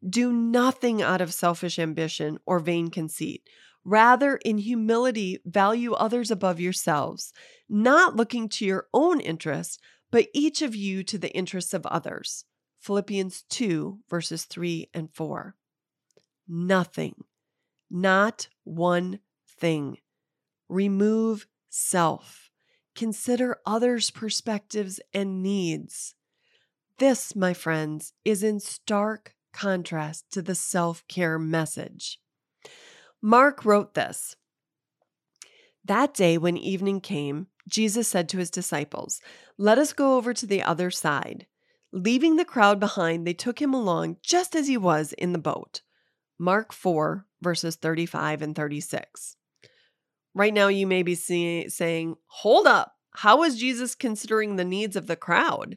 Do 0.06 0.32
nothing 0.32 1.02
out 1.02 1.20
of 1.20 1.32
selfish 1.32 1.78
ambition 1.78 2.38
or 2.46 2.58
vain 2.58 2.90
conceit. 2.90 3.42
Rather, 3.84 4.36
in 4.44 4.58
humility, 4.58 5.38
value 5.46 5.94
others 5.94 6.30
above 6.30 6.60
yourselves, 6.60 7.32
not 7.68 8.14
looking 8.14 8.48
to 8.50 8.66
your 8.66 8.86
own 8.92 9.20
interests, 9.20 9.78
but 10.10 10.28
each 10.34 10.60
of 10.60 10.74
you 10.74 11.02
to 11.04 11.16
the 11.16 11.34
interests 11.34 11.72
of 11.72 11.86
others. 11.86 12.44
Philippians 12.80 13.42
2, 13.48 14.00
verses 14.08 14.44
3 14.44 14.90
and 14.92 15.08
4. 15.14 15.54
Nothing, 16.48 17.14
not 17.90 18.48
one 18.64 19.20
thing. 19.58 19.98
Remove 20.68 21.46
self. 21.68 22.50
Consider 22.94 23.58
others' 23.66 24.10
perspectives 24.10 25.00
and 25.12 25.42
needs. 25.42 26.14
This, 26.98 27.34
my 27.34 27.54
friends, 27.54 28.12
is 28.24 28.42
in 28.42 28.60
stark 28.60 29.34
contrast 29.52 30.30
to 30.32 30.42
the 30.42 30.54
self 30.54 31.06
care 31.08 31.38
message. 31.38 32.20
Mark 33.22 33.64
wrote 33.64 33.94
this 33.94 34.36
That 35.84 36.14
day, 36.14 36.38
when 36.38 36.56
evening 36.56 37.00
came, 37.00 37.48
Jesus 37.68 38.08
said 38.08 38.28
to 38.28 38.38
his 38.38 38.50
disciples, 38.50 39.20
Let 39.56 39.78
us 39.78 39.92
go 39.92 40.16
over 40.16 40.34
to 40.34 40.46
the 40.46 40.62
other 40.62 40.90
side. 40.90 41.46
Leaving 41.92 42.36
the 42.36 42.44
crowd 42.44 42.78
behind, 42.78 43.26
they 43.26 43.34
took 43.34 43.60
him 43.60 43.74
along 43.74 44.16
just 44.22 44.54
as 44.54 44.68
he 44.68 44.76
was 44.76 45.12
in 45.14 45.32
the 45.32 45.38
boat. 45.38 45.82
Mark 46.38 46.72
4, 46.72 47.26
verses 47.42 47.76
35 47.76 48.42
and 48.42 48.54
36. 48.54 49.36
Right 50.34 50.54
now, 50.54 50.68
you 50.68 50.86
may 50.86 51.02
be 51.02 51.14
see- 51.14 51.68
saying, 51.68 52.16
Hold 52.26 52.66
up, 52.66 52.94
how 53.12 53.42
is 53.42 53.58
Jesus 53.58 53.94
considering 53.94 54.56
the 54.56 54.64
needs 54.64 54.96
of 54.96 55.06
the 55.06 55.16
crowd? 55.16 55.76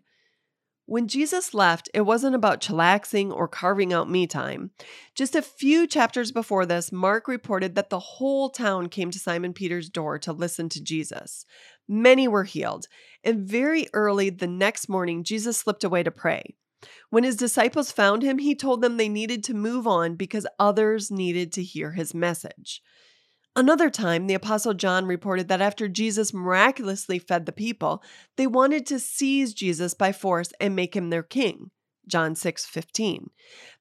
When 0.85 1.07
Jesus 1.07 1.53
left, 1.53 1.89
it 1.93 2.01
wasn't 2.01 2.35
about 2.35 2.59
chillaxing 2.59 3.31
or 3.31 3.47
carving 3.47 3.93
out 3.93 4.09
me 4.09 4.27
time. 4.27 4.71
Just 5.15 5.33
a 5.33 5.41
few 5.41 5.87
chapters 5.87 6.33
before 6.33 6.65
this, 6.65 6.91
Mark 6.91 7.27
reported 7.29 7.75
that 7.75 7.89
the 7.89 7.99
whole 7.99 8.49
town 8.49 8.89
came 8.89 9.09
to 9.11 9.19
Simon 9.19 9.53
Peter's 9.53 9.89
door 9.89 10.19
to 10.19 10.33
listen 10.33 10.67
to 10.69 10.83
Jesus. 10.83 11.45
Many 11.87 12.27
were 12.27 12.43
healed, 12.43 12.87
and 13.23 13.47
very 13.47 13.87
early 13.93 14.29
the 14.29 14.47
next 14.47 14.89
morning, 14.89 15.23
Jesus 15.23 15.57
slipped 15.57 15.85
away 15.85 16.03
to 16.03 16.11
pray. 16.11 16.55
When 17.09 17.23
his 17.23 17.35
disciples 17.35 17.91
found 17.91 18.23
him, 18.23 18.39
he 18.39 18.55
told 18.55 18.81
them 18.81 18.97
they 18.97 19.09
needed 19.09 19.43
to 19.45 19.53
move 19.53 19.87
on 19.87 20.15
because 20.15 20.47
others 20.59 21.11
needed 21.11 21.51
to 21.53 21.63
hear 21.63 21.91
his 21.91 22.13
message. 22.13 22.81
Another 23.55 23.89
time, 23.91 24.25
the 24.25 24.33
Apostle 24.33 24.73
John 24.73 25.05
reported 25.05 25.47
that 25.47 25.61
after 25.61 25.87
Jesus 25.87 26.33
miraculously 26.33 27.19
fed 27.19 27.45
the 27.45 27.51
people, 27.51 28.01
they 28.35 28.47
wanted 28.47 28.85
to 28.87 28.99
seize 28.99 29.53
Jesus 29.53 29.93
by 29.93 30.11
force 30.11 30.51
and 30.59 30.75
make 30.75 30.95
him 30.95 31.09
their 31.09 31.23
king. 31.23 31.69
John 32.07 32.35
6 32.35 32.65
15. 32.65 33.29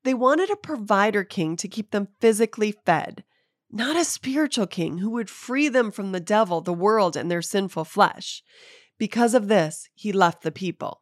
They 0.05 0.15
wanted 0.15 0.51
a 0.51 0.57
provider 0.57 1.25
king 1.25 1.57
to 1.57 1.69
keep 1.69 1.91
them 1.91 2.09
physically 2.21 2.73
fed, 2.85 3.25
not 3.71 3.97
a 3.97 4.05
spiritual 4.05 4.67
king 4.67 4.99
who 4.99 5.11
would 5.11 5.31
free 5.31 5.69
them 5.69 5.91
from 5.91 6.13
the 6.13 6.21
devil, 6.21 6.61
the 6.61 6.73
world, 6.73 7.17
and 7.17 7.31
their 7.31 7.43
sinful 7.43 7.85
flesh. 7.85 8.43
Because 8.99 9.35
of 9.35 9.49
this, 9.49 9.89
he 9.95 10.13
left 10.13 10.43
the 10.43 10.53
people. 10.53 11.02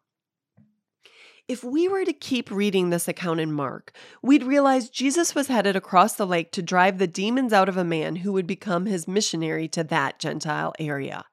If 1.51 1.65
we 1.65 1.89
were 1.89 2.05
to 2.05 2.13
keep 2.13 2.49
reading 2.49 2.91
this 2.91 3.09
account 3.09 3.41
in 3.41 3.51
Mark, 3.51 3.93
we'd 4.23 4.45
realize 4.45 4.89
Jesus 4.89 5.35
was 5.35 5.49
headed 5.49 5.75
across 5.75 6.15
the 6.15 6.25
lake 6.25 6.53
to 6.53 6.63
drive 6.63 6.99
the 6.99 7.09
demons 7.09 7.53
out 7.53 7.69
of 7.69 7.77
a 7.77 7.83
man 7.83 8.15
who 8.15 8.33
would 8.33 8.47
become 8.47 8.87
his 8.87 9.09
missionary 9.09 9.67
to 9.71 9.83
that 9.83 10.21
Gentile 10.21 10.73
area. 10.79 11.25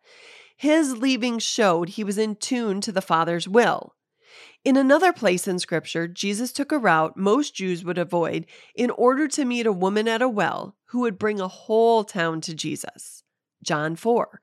His 0.56 0.98
leaving 0.98 1.38
showed 1.38 1.90
he 1.90 2.04
was 2.04 2.18
in 2.18 2.36
tune 2.36 2.82
to 2.82 2.92
the 2.92 3.00
Father's 3.00 3.48
will. 3.48 3.94
In 4.66 4.76
another 4.76 5.14
place 5.14 5.48
in 5.48 5.60
Scripture, 5.60 6.08
Jesus 6.08 6.52
took 6.52 6.72
a 6.72 6.80
route 6.80 7.16
most 7.16 7.54
Jews 7.54 7.86
would 7.86 8.00
avoid 8.00 8.48
in 8.74 8.90
order 8.90 9.28
to 9.28 9.46
meet 9.46 9.68
a 9.68 9.72
woman 9.72 10.08
at 10.08 10.24
a 10.24 10.28
well 10.28 10.76
who 10.86 11.02
would 11.02 11.20
bring 11.20 11.40
a 11.40 11.48
whole 11.48 12.04
town 12.04 12.42
to 12.42 12.56
Jesus. 12.56 13.22
John 13.64 13.96
4. 13.96 14.42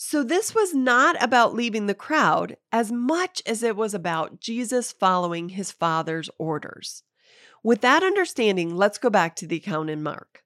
So, 0.00 0.22
this 0.22 0.54
was 0.54 0.74
not 0.74 1.20
about 1.20 1.56
leaving 1.56 1.86
the 1.86 1.94
crowd 1.94 2.56
as 2.70 2.92
much 2.92 3.42
as 3.44 3.64
it 3.64 3.74
was 3.74 3.94
about 3.94 4.38
Jesus 4.38 4.92
following 4.92 5.48
his 5.48 5.72
Father's 5.72 6.30
orders. 6.38 7.02
With 7.64 7.80
that 7.80 8.04
understanding, 8.04 8.76
let's 8.76 8.96
go 8.96 9.10
back 9.10 9.34
to 9.36 9.46
the 9.48 9.56
account 9.56 9.90
in 9.90 10.04
Mark. 10.04 10.44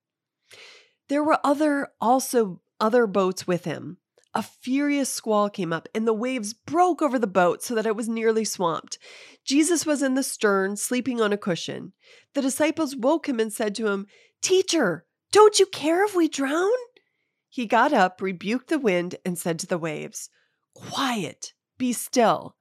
There 1.09 1.23
were 1.23 1.39
other 1.45 1.89
also 2.01 2.63
other 2.81 3.07
boats 3.07 3.47
with 3.47 3.67
him. 3.67 3.99
A 4.33 4.43
furious 4.43 5.11
squall 5.11 5.51
came 5.51 5.71
up, 5.71 5.87
and 5.95 6.09
the 6.09 6.15
waves 6.15 6.55
broke 6.55 7.03
over 7.03 7.19
the 7.19 7.27
boat 7.27 7.63
so 7.63 7.75
that 7.75 7.85
it 7.85 7.95
was 7.95 8.09
nearly 8.09 8.47
swamped. 8.47 8.99
Jesus 9.45 9.85
was 9.85 10.03
in 10.03 10.15
the 10.15 10.23
stern, 10.23 10.77
sleeping 10.79 11.21
on 11.21 11.31
a 11.31 11.37
cushion. 11.37 11.93
The 12.33 12.41
disciples 12.41 12.97
woke 12.97 13.29
him 13.29 13.39
and 13.39 13.53
said 13.53 13.75
to 13.75 13.89
him, 13.89 14.07
Teacher, 14.41 15.05
don't 15.31 15.59
you 15.59 15.67
care 15.67 16.03
if 16.07 16.17
we 16.17 16.27
drown? 16.27 16.71
He 17.53 17.67
got 17.67 17.93
up, 17.93 18.23
rebuked 18.23 18.69
the 18.69 18.79
wind, 18.79 19.17
and 19.27 19.39
said 19.39 19.59
to 19.59 19.67
the 19.67 19.77
waves, 19.77 20.31
Quiet, 20.73 21.53
be 21.77 21.93
still. 21.93 22.57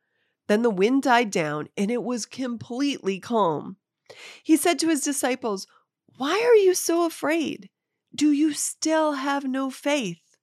Then 0.47 0.63
the 0.63 0.69
wind 0.69 1.03
died 1.03 1.31
down, 1.31 1.69
and 1.77 1.89
it 1.89 2.03
was 2.03 2.25
completely 2.25 3.17
calm. 3.17 3.77
He 4.43 4.57
said 4.57 4.79
to 4.79 4.89
his 4.89 5.01
disciples, 5.01 5.65
Why 6.17 6.41
are 6.41 6.57
you 6.57 6.73
so 6.73 7.05
afraid? 7.05 7.69
Do 8.13 8.33
you 8.33 8.51
still 8.51 9.13
have 9.13 9.45
no 9.45 9.69
faith? 9.69 10.35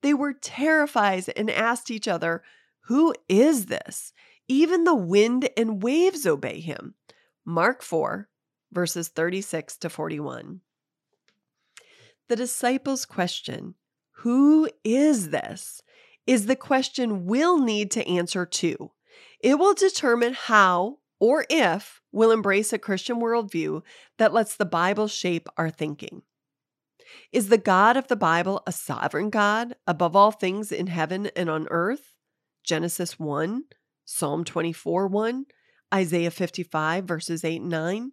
They 0.00 0.14
were 0.14 0.32
terrified 0.32 1.30
and 1.36 1.50
asked 1.50 1.90
each 1.90 2.08
other, 2.08 2.42
Who 2.84 3.12
is 3.28 3.66
this? 3.66 4.14
Even 4.48 4.84
the 4.84 4.94
wind 4.94 5.50
and 5.54 5.82
waves 5.82 6.24
obey 6.24 6.60
him. 6.60 6.94
Mark 7.44 7.82
4, 7.82 8.30
verses 8.72 9.08
36 9.08 9.76
to 9.76 9.90
41. 9.90 10.62
The 12.28 12.36
disciples' 12.36 13.06
question, 13.06 13.74
Who 14.22 14.68
is 14.84 15.30
this? 15.30 15.82
is 16.26 16.46
the 16.46 16.56
question 16.56 17.24
we'll 17.24 17.58
need 17.58 17.90
to 17.92 18.06
answer 18.06 18.44
too. 18.44 18.90
It 19.40 19.58
will 19.58 19.74
determine 19.74 20.34
how 20.34 20.98
or 21.18 21.46
if 21.48 22.00
we'll 22.12 22.30
embrace 22.32 22.72
a 22.72 22.78
Christian 22.78 23.20
worldview 23.20 23.82
that 24.18 24.34
lets 24.34 24.56
the 24.56 24.64
Bible 24.64 25.08
shape 25.08 25.48
our 25.56 25.70
thinking. 25.70 26.22
Is 27.32 27.48
the 27.48 27.58
God 27.58 27.96
of 27.96 28.08
the 28.08 28.16
Bible 28.16 28.62
a 28.66 28.72
sovereign 28.72 29.30
God 29.30 29.76
above 29.86 30.16
all 30.16 30.32
things 30.32 30.72
in 30.72 30.88
heaven 30.88 31.30
and 31.36 31.48
on 31.48 31.68
earth? 31.70 32.12
Genesis 32.64 33.18
1, 33.18 33.64
Psalm 34.04 34.44
24 34.44 35.06
1, 35.06 35.46
Isaiah 35.94 36.30
55, 36.30 37.04
verses 37.04 37.44
8 37.44 37.60
and 37.60 37.70
9. 37.70 38.12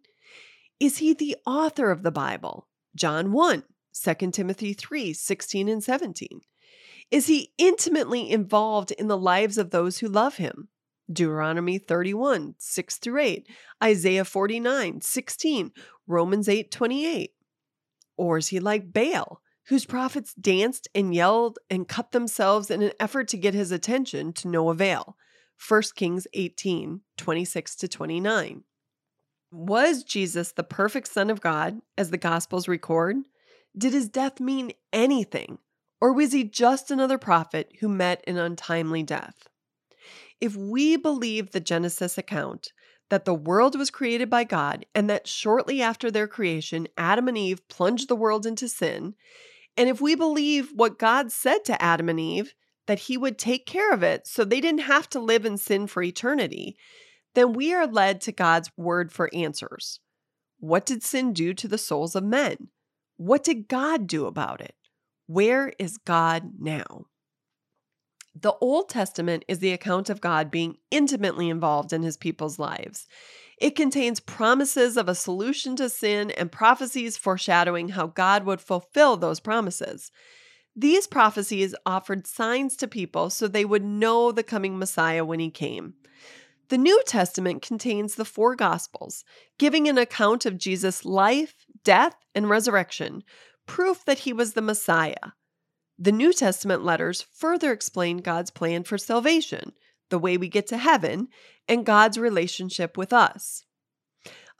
Is 0.80 0.98
he 1.00 1.14
the 1.14 1.36
author 1.46 1.90
of 1.90 2.04
the 2.04 2.12
Bible? 2.12 2.68
John 2.96 3.32
1, 3.32 3.64
2 3.94 4.32
Timothy 4.32 4.74
3 4.74 5.14
16 5.14 5.70
and 5.70 5.84
17? 5.84 6.42
Is 7.12 7.28
he 7.28 7.54
intimately 7.58 8.30
involved 8.30 8.92
in 8.92 9.08
the 9.08 9.18
lives 9.18 9.58
of 9.58 9.70
those 9.70 10.00
who 10.00 10.08
love 10.08 10.38
him? 10.38 10.70
Deuteronomy 11.12 11.78
31 11.78 12.56
6 12.58 12.98
through 12.98 13.22
8, 13.22 13.48
Isaiah 13.84 14.26
49 14.26 15.02
16, 15.02 15.72
Romans 16.08 16.50
8 16.50 16.72
28. 16.72 17.32
Or 18.16 18.38
is 18.38 18.48
he 18.48 18.60
like 18.60 18.94
Baal, 18.94 19.42
whose 19.68 19.86
prophets 19.86 20.34
danced 20.34 20.88
and 20.96 21.14
yelled 21.14 21.60
and 21.70 21.88
cut 21.88 22.12
themselves 22.12 22.72
in 22.72 22.82
an 22.82 22.94
effort 23.00 23.28
to 23.30 23.38
get 23.38 23.54
his 23.54 23.72
attention 23.72 24.34
to 24.34 24.48
no 24.48 24.70
avail? 24.70 25.18
1 25.68 25.82
Kings 25.96 26.28
18 26.34 27.02
26 27.18 27.76
to 27.76 27.88
29. 27.88 28.64
Was 29.52 30.04
Jesus 30.04 30.52
the 30.52 30.64
perfect 30.64 31.08
Son 31.08 31.30
of 31.30 31.42
God, 31.42 31.80
as 31.98 32.10
the 32.10 32.18
Gospels 32.18 32.68
record? 32.68 33.18
Did 33.78 33.94
his 33.94 34.10
death 34.10 34.40
mean 34.40 34.74
anything? 34.92 35.58
Or 36.00 36.14
was 36.14 36.34
he 36.34 36.44
just 36.44 36.92
another 36.92 37.18
prophet 37.18 37.72
who 37.80 37.88
met 37.88 38.24
an 38.28 38.38
untimely 38.38 39.04
death? 39.04 39.48
If 40.42 40.56
we 40.56 40.98
believe 40.98 41.52
the 41.52 41.60
Genesis 41.60 42.18
account, 42.18 42.74
that 43.10 43.26
the 43.26 43.34
world 43.34 43.78
was 43.78 43.90
created 43.90 44.30
by 44.30 44.44
God 44.44 44.86
and 44.94 45.10
that 45.10 45.28
shortly 45.28 45.82
after 45.82 46.12
their 46.12 46.28
creation, 46.28 46.88
Adam 46.98 47.28
and 47.28 47.38
Eve 47.38 47.68
plunged 47.68 48.10
the 48.10 48.16
world 48.16 48.46
into 48.46 48.68
sin, 48.68 49.16
and 49.78 49.90
if 49.90 50.02
we 50.02 50.16
believe 50.16 50.72
what 50.74 51.00
God 51.00 51.32
said 51.32 51.66
to 51.66 51.82
Adam 51.82 52.10
and 52.10 52.20
Eve, 52.20 52.54
that 52.86 53.00
he 53.00 53.18
would 53.18 53.38
take 53.38 53.66
care 53.66 53.92
of 53.92 54.04
it 54.04 54.28
so 54.28 54.44
they 54.44 54.62
didn't 54.62 54.82
have 54.82 55.10
to 55.12 55.20
live 55.20 55.46
in 55.46 55.58
sin 55.58 55.88
for 55.88 56.04
eternity, 56.04 56.76
then 57.34 57.54
we 57.54 57.74
are 57.74 57.88
led 57.88 58.22
to 58.22 58.32
God's 58.32 58.70
word 58.78 59.12
for 59.12 59.30
answers. 59.34 60.00
What 60.60 60.86
did 60.86 61.04
sin 61.04 61.34
do 61.34 61.54
to 61.54 61.68
the 61.68 61.78
souls 61.78 62.16
of 62.16 62.24
men? 62.24 62.70
What 63.24 63.46
did 63.46 63.70
God 63.70 64.06
do 64.06 64.26
about 64.26 64.60
it? 64.60 64.76
Where 65.28 65.72
is 65.80 65.98
God 65.98 66.56
now? 66.60 67.06
The 68.36 68.52
Old 68.60 68.90
Testament 68.90 69.46
is 69.48 69.60
the 69.60 69.72
account 69.72 70.10
of 70.10 70.20
God 70.20 70.52
being 70.52 70.76
intimately 70.92 71.48
involved 71.48 71.94
in 71.94 72.04
his 72.04 72.18
people's 72.18 72.60
lives. 72.60 73.08
It 73.62 73.78
contains 73.78 74.20
promises 74.20 74.98
of 74.98 75.08
a 75.08 75.16
solution 75.16 75.78
to 75.78 75.88
sin 75.88 76.32
and 76.32 76.52
prophecies 76.52 77.16
foreshadowing 77.16 77.90
how 77.90 78.08
God 78.08 78.44
would 78.44 78.60
fulfill 78.60 79.16
those 79.16 79.40
promises. 79.40 80.12
These 80.76 81.08
prophecies 81.08 81.74
offered 81.86 82.28
signs 82.28 82.76
to 82.76 82.90
people 82.90 83.30
so 83.30 83.48
they 83.48 83.64
would 83.64 83.86
know 83.86 84.34
the 84.34 84.44
coming 84.44 84.78
Messiah 84.78 85.24
when 85.24 85.40
he 85.40 85.50
came. 85.50 85.94
The 86.68 86.78
New 86.78 87.02
Testament 87.06 87.62
contains 87.62 88.16
the 88.16 88.26
four 88.26 88.56
Gospels, 88.56 89.24
giving 89.60 89.88
an 89.88 89.98
account 89.98 90.46
of 90.46 90.58
Jesus' 90.58 91.06
life, 91.06 91.63
death, 91.84 92.16
and 92.36 92.50
resurrection, 92.50 93.24
proof 93.66 94.04
that 94.06 94.20
he 94.20 94.34
was 94.34 94.54
the 94.54 94.62
Messiah. 94.62 95.34
The 95.98 96.12
New 96.12 96.34
Testament 96.34 96.84
letters 96.84 97.22
further 97.22 97.72
explain 97.72 98.18
God's 98.18 98.52
plan 98.52 98.84
for 98.84 98.98
salvation, 98.98 99.74
the 100.10 100.20
way 100.20 100.38
we 100.38 100.50
get 100.50 100.68
to 100.68 100.78
heaven, 100.78 101.28
and 101.68 101.86
God's 101.86 102.18
relationship 102.18 102.98
with 102.98 103.14
us. 103.14 103.64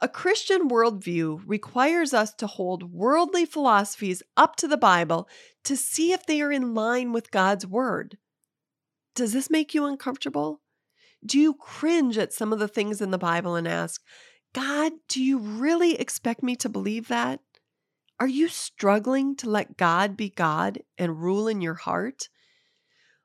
A 0.00 0.08
Christian 0.08 0.68
worldview 0.68 1.42
requires 1.46 2.12
us 2.12 2.34
to 2.34 2.46
hold 2.46 2.92
worldly 2.92 3.46
philosophies 3.46 4.22
up 4.36 4.56
to 4.56 4.68
the 4.68 4.76
Bible 4.76 5.28
to 5.64 5.76
see 5.76 6.12
if 6.12 6.26
they 6.26 6.42
are 6.42 6.52
in 6.52 6.74
line 6.74 7.12
with 7.12 7.30
God's 7.30 7.66
Word. 7.66 8.18
Does 9.14 9.32
this 9.32 9.48
make 9.48 9.74
you 9.74 9.84
uncomfortable? 9.84 10.60
Do 11.24 11.38
you 11.38 11.54
cringe 11.54 12.18
at 12.18 12.32
some 12.32 12.52
of 12.52 12.58
the 12.58 12.68
things 12.68 13.00
in 13.00 13.12
the 13.12 13.18
Bible 13.18 13.54
and 13.54 13.66
ask, 13.66 14.02
God, 14.54 14.92
do 15.08 15.22
you 15.22 15.38
really 15.38 16.00
expect 16.00 16.42
me 16.42 16.56
to 16.56 16.68
believe 16.68 17.08
that? 17.08 17.40
Are 18.20 18.28
you 18.28 18.48
struggling 18.48 19.34
to 19.36 19.50
let 19.50 19.76
God 19.76 20.16
be 20.16 20.30
God 20.30 20.78
and 20.96 21.20
rule 21.20 21.48
in 21.48 21.60
your 21.60 21.74
heart? 21.74 22.28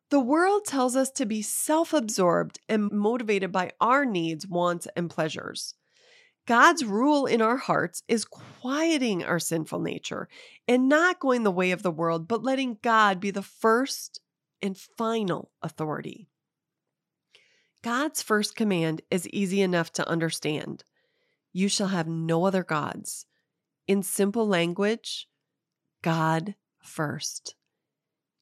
The 0.09 0.19
world 0.19 0.65
tells 0.65 0.95
us 0.95 1.11
to 1.11 1.27
be 1.27 1.43
self 1.43 1.93
absorbed 1.93 2.59
and 2.67 2.91
motivated 2.91 3.51
by 3.51 3.71
our 3.79 4.05
needs, 4.05 4.47
wants, 4.47 4.87
and 4.95 5.07
pleasures. 5.07 5.75
God's 6.47 6.83
rule 6.83 7.27
in 7.27 7.43
our 7.43 7.57
hearts 7.57 8.01
is 8.07 8.25
quieting 8.25 9.23
our 9.23 9.39
sinful 9.39 9.81
nature 9.81 10.27
and 10.67 10.89
not 10.89 11.19
going 11.19 11.43
the 11.43 11.51
way 11.51 11.69
of 11.69 11.83
the 11.83 11.91
world, 11.91 12.27
but 12.27 12.43
letting 12.43 12.79
God 12.81 13.19
be 13.19 13.29
the 13.29 13.43
first 13.43 14.19
and 14.63 14.75
final 14.75 15.51
authority. 15.61 16.27
God's 17.83 18.23
first 18.23 18.55
command 18.55 19.03
is 19.11 19.29
easy 19.29 19.61
enough 19.61 19.91
to 19.93 20.09
understand 20.09 20.83
You 21.51 21.67
shall 21.67 21.87
have 21.87 22.07
no 22.07 22.45
other 22.45 22.63
gods. 22.63 23.25
In 23.87 24.03
simple 24.03 24.47
language, 24.47 25.27
God 26.01 26.55
first. 26.83 27.55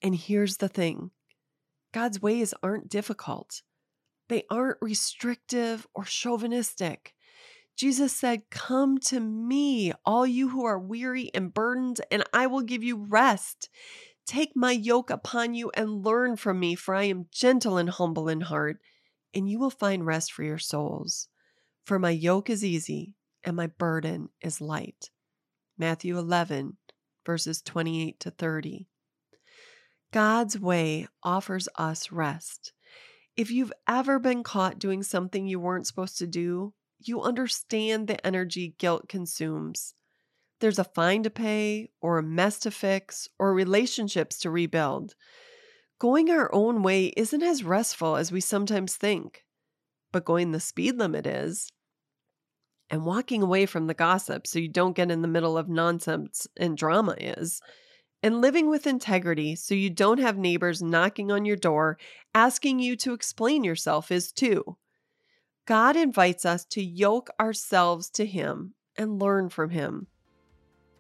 And 0.02 0.16
here's 0.16 0.58
the 0.58 0.68
thing 0.68 1.12
God's 1.94 2.22
ways 2.22 2.54
aren't 2.62 2.90
difficult, 2.90 3.62
they 4.30 4.44
aren't 4.50 4.78
restrictive 4.82 5.88
or 5.94 6.04
chauvinistic. 6.04 7.14
Jesus 7.76 8.12
said, 8.12 8.50
Come 8.50 8.98
to 9.02 9.20
me, 9.20 9.94
all 10.04 10.26
you 10.26 10.50
who 10.50 10.66
are 10.66 10.80
weary 10.80 11.30
and 11.36 11.54
burdened, 11.54 12.02
and 12.10 12.24
I 12.34 12.48
will 12.48 12.62
give 12.62 12.84
you 12.84 12.98
rest. 12.98 13.70
Take 14.26 14.56
my 14.56 14.72
yoke 14.72 15.12
upon 15.12 15.54
you 15.54 15.72
and 15.76 16.04
learn 16.04 16.36
from 16.38 16.60
me, 16.60 16.74
for 16.74 16.96
I 16.96 17.04
am 17.04 17.28
gentle 17.32 17.78
and 17.78 17.90
humble 17.90 18.28
in 18.28 18.42
heart, 18.42 18.80
and 19.34 19.48
you 19.48 19.60
will 19.60 19.70
find 19.70 20.06
rest 20.06 20.34
for 20.34 20.44
your 20.44 20.58
souls. 20.58 21.30
For 21.88 22.00
my 22.00 22.10
yoke 22.10 22.50
is 22.50 22.66
easy 22.66 23.14
and 23.46 23.56
my 23.56 23.68
burden 23.68 24.28
is 24.42 24.60
light. 24.60 25.10
Matthew 25.78 26.18
11, 26.18 26.76
verses 27.26 27.62
28 27.62 28.20
to 28.20 28.30
30. 28.30 28.90
God's 30.12 30.60
way 30.60 31.08
offers 31.24 31.70
us 31.78 32.12
rest. 32.12 32.74
If 33.38 33.52
you've 33.52 33.72
ever 33.88 34.20
been 34.20 34.44
caught 34.44 34.80
doing 34.80 35.02
something 35.02 35.48
you 35.48 35.62
weren't 35.62 35.88
supposed 35.88 36.18
to 36.18 36.28
do, 36.28 36.74
you 37.00 37.22
understand 37.22 38.08
the 38.08 38.28
energy 38.28 38.76
guilt 38.78 39.08
consumes. 39.08 39.94
There's 40.60 40.80
a 40.80 40.84
fine 40.84 41.24
to 41.24 41.30
pay, 41.30 41.92
or 42.02 42.18
a 42.18 42.24
mess 42.24 42.60
to 42.60 42.72
fix, 42.72 43.30
or 43.40 43.54
relationships 43.54 44.40
to 44.40 44.50
rebuild. 44.50 45.16
Going 46.00 46.30
our 46.32 46.54
own 46.54 46.84
way 46.84 47.14
isn't 47.16 47.44
as 47.44 47.64
restful 47.64 48.18
as 48.18 48.30
we 48.30 48.42
sometimes 48.42 48.98
think, 48.98 49.46
but 50.12 50.26
going 50.26 50.52
the 50.52 50.60
speed 50.60 50.98
limit 50.98 51.26
is. 51.26 51.72
And 52.90 53.06
walking 53.06 53.44
away 53.44 53.66
from 53.66 53.88
the 53.88 53.94
gossip 53.94 54.48
so 54.48 54.60
you 54.60 54.70
don't 54.70 54.96
get 54.96 55.12
in 55.12 55.22
the 55.22 55.28
middle 55.28 55.58
of 55.58 55.68
nonsense 55.68 56.48
and 56.58 56.78
drama 56.78 57.16
is. 57.20 57.62
And 58.24 58.42
living 58.42 58.70
with 58.70 58.88
integrity 58.88 59.56
so 59.56 59.76
you 59.76 59.90
don't 59.90 60.20
have 60.20 60.38
neighbors 60.38 60.82
knocking 60.82 61.32
on 61.32 61.46
your 61.46 61.58
door 61.58 61.98
asking 62.34 62.80
you 62.80 62.96
to 62.98 63.14
explain 63.14 63.64
yourself 63.64 64.12
is 64.12 64.32
too. 64.32 64.78
God 65.66 65.98
invites 65.98 66.46
us 66.46 66.64
to 66.66 66.82
yoke 66.82 67.30
ourselves 67.40 68.10
to 68.12 68.26
Him 68.26 68.74
and 68.96 69.22
learn 69.22 69.50
from 69.50 69.70
Him. 69.70 70.08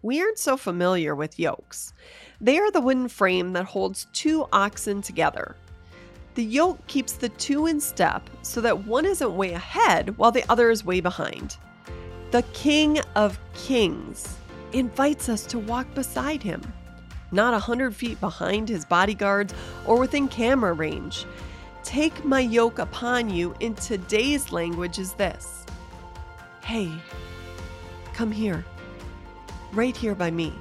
We 0.01 0.21
aren't 0.21 0.37
so 0.37 0.57
familiar 0.57 1.15
with 1.15 1.39
yokes. 1.39 1.93
They 2.39 2.59
are 2.59 2.69
the 2.69 2.81
wooden 2.81 3.07
frame 3.07 3.53
that 3.53 3.65
holds 3.65 4.07
two 4.13 4.45
oxen 4.51 5.01
together. 5.01 5.55
The 6.35 6.43
yoke 6.43 6.85
keeps 6.87 7.13
the 7.13 7.29
two 7.29 7.65
in 7.65 7.79
step 7.79 8.29
so 8.41 8.61
that 8.61 8.85
one 8.85 9.05
isn't 9.05 9.35
way 9.35 9.53
ahead 9.53 10.17
while 10.17 10.31
the 10.31 10.49
other 10.51 10.69
is 10.69 10.85
way 10.85 10.99
behind. 10.99 11.57
The 12.31 12.43
King 12.53 12.99
of 13.15 13.39
Kings 13.53 14.37
invites 14.73 15.29
us 15.29 15.45
to 15.45 15.59
walk 15.59 15.93
beside 15.95 16.43
him, 16.43 16.61
not 17.31 17.53
a 17.53 17.59
hundred 17.59 17.95
feet 17.95 18.19
behind 18.19 18.67
his 18.67 18.83
bodyguards 18.83 19.53
or 19.85 19.97
within 19.97 20.27
camera 20.27 20.73
range, 20.73 21.25
Take 21.87 22.25
my 22.25 22.41
yoke 22.41 22.79
upon 22.79 23.29
you 23.29 23.55
in 23.61 23.73
today's 23.75 24.51
language 24.51 24.99
is 24.99 25.13
this 25.13 25.65
Hey, 26.61 26.91
come 28.13 28.29
here, 28.29 28.65
right 29.71 29.95
here 29.95 30.13
by 30.13 30.29
me. 30.29 30.51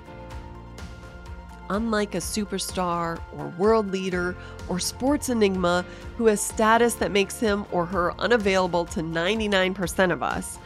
Unlike 1.69 2.15
a 2.15 2.19
superstar 2.19 3.21
or 3.37 3.49
world 3.59 3.91
leader 3.91 4.37
or 4.69 4.79
sports 4.79 5.31
enigma 5.31 5.85
who 6.17 6.27
has 6.27 6.41
status 6.41 6.95
that 6.95 7.11
makes 7.11 7.41
him 7.41 7.67
or 7.73 7.87
her 7.87 8.13
unavailable 8.21 8.85
to 8.85 9.01
99% 9.01 10.13
of 10.13 10.23
us, 10.23 10.61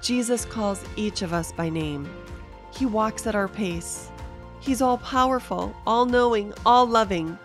Jesus 0.00 0.44
calls 0.44 0.84
each 0.96 1.22
of 1.22 1.32
us 1.32 1.52
by 1.52 1.68
name. 1.68 2.08
He 2.74 2.86
walks 2.86 3.26
at 3.26 3.34
our 3.34 3.48
pace. 3.48 4.10
He's 4.60 4.82
all 4.82 4.98
powerful, 4.98 5.74
all 5.86 6.06
knowing, 6.06 6.52
all 6.64 6.86
loving 6.86 7.38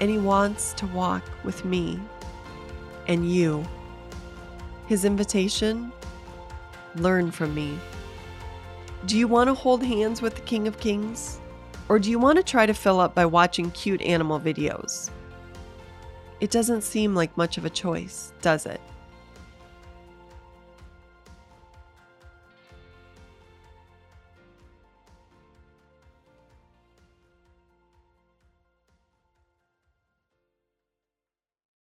and 0.00 0.10
He 0.10 0.18
wants 0.18 0.72
to 0.74 0.86
walk 0.86 1.22
with 1.44 1.64
me 1.64 2.00
and 3.06 3.30
you. 3.30 3.64
His 4.86 5.04
invitation 5.04 5.92
learn 6.96 7.30
from 7.30 7.54
me. 7.54 7.78
Do 9.06 9.18
you 9.18 9.28
want 9.28 9.48
to 9.48 9.54
hold 9.54 9.82
hands 9.82 10.22
with 10.22 10.34
the 10.34 10.40
King 10.42 10.66
of 10.68 10.80
Kings? 10.80 11.40
Or 11.88 11.98
do 11.98 12.10
you 12.10 12.18
want 12.18 12.38
to 12.38 12.42
try 12.42 12.64
to 12.64 12.72
fill 12.72 13.00
up 13.00 13.14
by 13.14 13.26
watching 13.26 13.70
cute 13.72 14.00
animal 14.02 14.40
videos? 14.40 15.10
It 16.40 16.50
doesn't 16.50 16.82
seem 16.82 17.14
like 17.14 17.36
much 17.36 17.58
of 17.58 17.64
a 17.64 17.70
choice, 17.70 18.32
does 18.40 18.66
it? 18.66 18.80